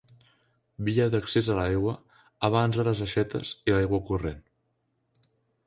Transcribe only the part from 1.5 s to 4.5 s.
l'aigua abans de les aixetes i l'aigua corrent.